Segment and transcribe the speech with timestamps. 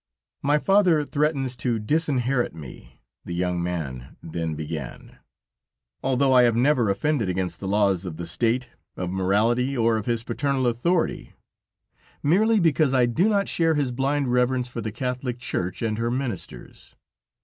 [0.41, 5.19] "My father threatens to disinherit me," the young man then began,
[6.03, 10.07] "although I have never offended against the laws of the State, of morality or of
[10.07, 11.35] his paternal authority,
[12.23, 16.09] merely because I do not share his blind reverence for the Catholic Church and her
[16.09, 16.95] Ministers.